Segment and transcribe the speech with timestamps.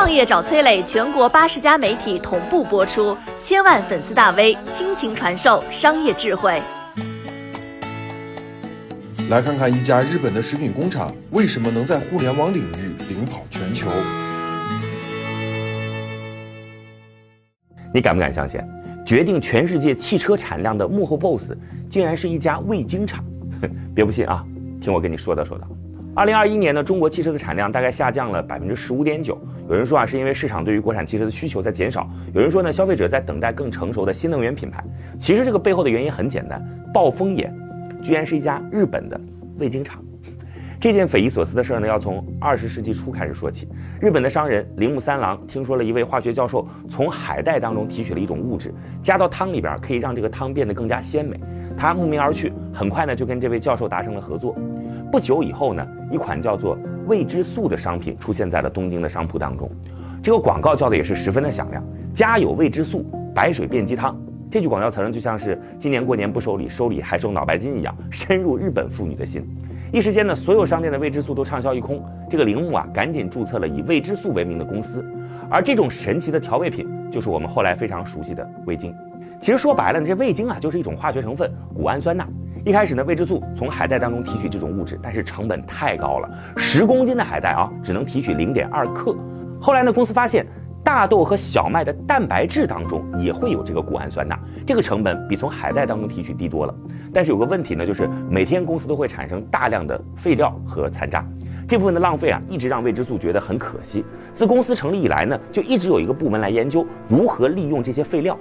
[0.00, 6.58] 创业找崔磊，全国八十家媒体同步播出，千万粉丝大 V 倾情传授商业智慧。
[9.28, 13.90] 来看看一家日本的食品工厂为什么能在互联网领域领跑全球。
[17.92, 18.58] 你敢不敢相信，
[19.04, 21.52] 决定全世界汽车产量的幕后 boss，
[21.90, 23.22] 竟然是一家味精厂？
[23.94, 24.42] 别不信啊，
[24.80, 25.68] 听我跟你说道说道。
[26.12, 29.38] 二零二一年呢，中国汽车的产量大概下降了百分之十五点九。
[29.68, 32.02] 有人说啊，是因为市场对于国产汽车的需求在减少；
[32.34, 34.82] 有人说呢，消费者在等待更成熟的新能源品牌。
[35.20, 36.60] 其实这个背后的原因很简单，
[36.92, 37.56] 暴风眼，
[38.02, 39.20] 居然是一家日本的
[39.58, 40.02] 味精厂。
[40.80, 43.68] 这件匪夷所思的事儿呢，要从二十世纪初开始说起。
[44.00, 51.38] 日本的商人铃木三郎听说了一位化学教授从海带当中提取了一种物质，加到汤里边可以让这个汤变得更加鲜美。
[51.76, 54.56] 他慕名而去，很快呢就跟这位教授达成了合作。
[55.10, 59.68] 不久以后呢，一款叫做味之素的商品出现在了东京的商铺当中。
[60.22, 61.82] 这个广告叫的也是十分的响亮
[62.14, 64.16] ，“家有味之素，白水变鸡汤”。
[64.48, 69.44] 这句广告词呢，就像是今年过年不收礼，收礼还收脑白金一样，深入日本妇女的心。
[69.92, 72.04] 一时间呢，所有商店的味之素都畅销一空。
[72.28, 75.04] 这个铃木啊，赶紧注册了以味之素为名的公司。
[75.48, 78.94] 而这种神奇的调味品，就是我们后来非常熟悉的味精。
[79.40, 82.24] 其实说白了，这味精啊，就是一种化学成分——谷氨酸钠。
[82.62, 89.16] 一开始呢，味之素从海带当中提取这种物质，但是成本太高了，十公斤的海带啊，只能提取零点二克。
[89.58, 90.46] 后来呢，公司发现
[90.84, 96.74] 大豆和小麦的蛋白质当中也会有这个谷氨酸钠，这个成本比从海带当中提取低多了。
[97.14, 101.24] 但是有个问题呢，就是每天公司都会产生大量的废料和残渣，
[101.66, 104.04] 这部分的浪费啊，一直让味之素觉得很可惜。
[104.34, 108.36] 自公司成立以来呢，就一直有一个部门来研究如何利用这些废料。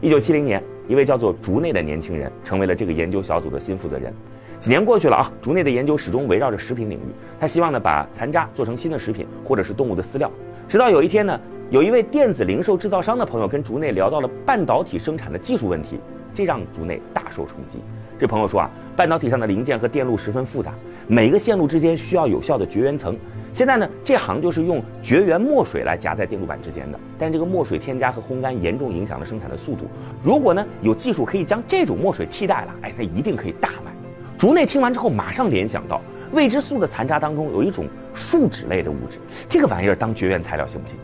[0.00, 0.60] 一九七零年。
[0.88, 4.12] 一位叫做竹内的年轻人成为了这个研究小组的新负责人。
[4.58, 7.12] 几年过去了啊，竹内的研究始终围绕着食品领域。
[7.40, 10.30] 他希望呢把残渣做成新的食品，或者是动物的饲料。
[10.68, 15.98] 直到有一天呢，有一位电子零售制造商的朋友跟竹内聊到了半导体生产的技术问题，
[16.34, 17.78] 这让竹内大受冲击。
[18.18, 20.72] 这朋友说啊，半导体上的零件和电路十分复杂，
[21.08, 23.16] 每个线路之间需要有效的绝缘层。
[23.52, 29.88] 现在呢，这行就是用绝缘墨水来夹在电路板之间的，但这个墨水添加和烘干严重影响了生产的速度。
[30.22, 33.92] 如果呢有技术可以将这种墨水替代了，哎，那一定可以大卖。
[34.38, 36.00] 竹内听完之后，马上联想到
[36.32, 39.18] 未知素的残渣当中有一种树脂类的物质，
[39.48, 40.96] 这个玩意儿当绝缘材料行不行？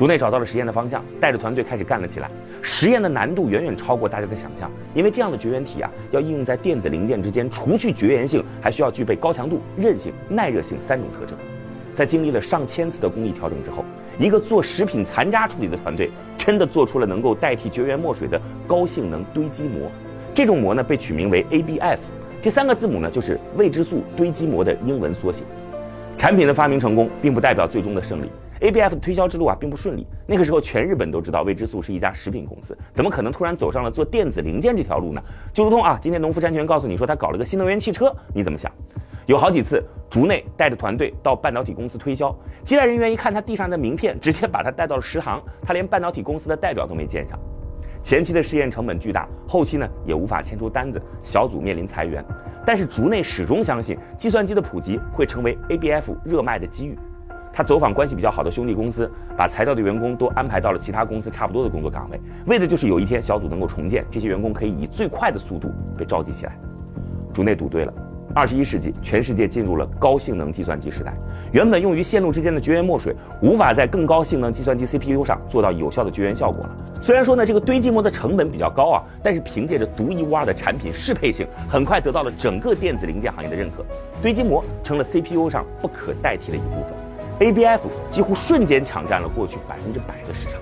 [0.00, 2.30] 竹内找到了实验的方向，带着团队开始干了起来。
[2.62, 11.36] 实验的难度远远超过大家的想象，因为这样的绝缘体啊，要应用在电子零件之间，除去绝缘性，还需要具备高强度、韧性、耐热性三种特征。
[11.94, 13.84] 在经历了上千次的工艺调整之后，
[14.18, 19.92] 一个做食品残渣处理的团队真的做出了能够代替绝缘墨水的高性能堆积膜。
[20.32, 21.98] 这种膜呢，被取名为 ABF，
[22.40, 25.44] 这三个字母呢，就是未知素堆积膜的英文缩写。
[26.16, 28.30] 产品的发明成功，并不代表最终的胜利。
[28.60, 30.06] ABF 的推销之路啊，并不顺利。
[30.26, 35.22] 那个时候，全日本都知道未知素是一家食品公司，怎么可能突然走上了做电子零件这条路呢？
[35.52, 38.70] 就如同啊，今天农夫山泉告诉你说他搞了个新能源汽车，你怎么想？
[39.26, 42.34] 有好几次，竹内带着团队到半导体公司推销，
[42.64, 47.38] 接待人员一看他地上的名片，直接把他带到了食堂，他连半导体公司的代表都没见上。
[48.02, 52.24] 前期的试验成本巨大，后期呢也无法签出单子，小组面临裁员。
[52.66, 56.98] 但是竹内始终相信，计算机的普及会成为 ABF 热卖的机遇。
[57.52, 66.56] 他走访关系比较好的兄弟公司，把裁掉的员工都安排到了其他公司差不多的工作岗位，为的就是有一天小组能够重建，这些员工可以以最快的速度被召集起来。
[67.32, 67.92] 竹内赌对了，
[68.34, 71.12] 二十一世纪全世界进入了高性能计算机时代，
[71.52, 76.76] 原本用于线路之间的绝缘墨水，无法在更高性能计算机 CPU 上做到有效的绝缘效果了。
[77.00, 83.84] 虽然说呢，这个堆积膜的成本比较高啊，但是凭借着独一无二的产品适配性，很快得到了整个电子零件行业的认可，
[84.22, 86.99] 堆积膜成了 CPU 上不可代替的一部分。
[87.40, 87.80] ABF
[88.10, 90.60] 几乎瞬间抢占了过去百分之百的市场。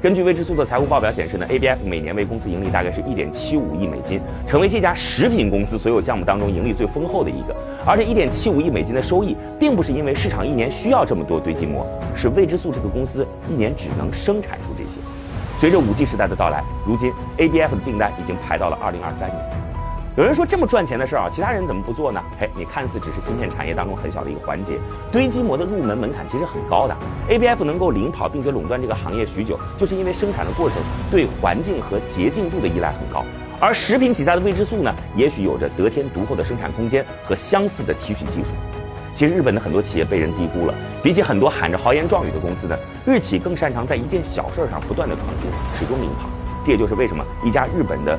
[0.00, 7.56] 根据未知素的财务报表显示呢，ABF 每年为公司盈利大概是一点七五亿美金，成为这家食品公司所有项目当中盈利最丰厚的一个。
[7.84, 11.84] 而这一点七五亿美金的收益，并不是因为市场一年需要这么多堆积膜，
[12.14, 15.00] 是未知素这个公司一年只能生产出这些。
[15.58, 19.65] 随着五 G 时代的到来，如今 ABF 的订单已经排到了二零二三年。
[20.16, 22.18] 有人说这么赚钱的事儿啊，其他人怎么不做呢？
[22.40, 24.78] 嘿，你看似只是芯片产业当中很小的一个环节，
[25.12, 26.96] 堆积膜的入门门槛其实很高的。
[27.28, 30.78] ABF 能够领跑并且垄断这个行业许久，就是因为生产的过程
[31.10, 33.22] 对环境和洁净度的依赖很高。
[33.60, 38.52] 而食品起家的未知素呢，也许有着得天独厚的生产空间和相似的提取技术。
[39.14, 40.72] 其实日本的很多企业被人低估了，
[41.02, 42.74] 比起很多喊着豪言壮语的公司呢，
[43.04, 46.30] 日企更擅长在一件小事上不断的创新，始终领跑。
[46.64, 48.18] 这也就是为什么一家日本的